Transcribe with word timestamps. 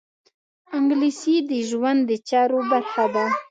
انګلیسي 0.77 1.35
د 1.49 1.51
ژوند 1.69 1.99
د 2.09 2.11
چارو 2.29 2.59
برخه 2.71 3.05
ده 3.13 3.25